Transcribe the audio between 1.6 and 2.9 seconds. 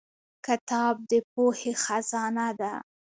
خزانه ده.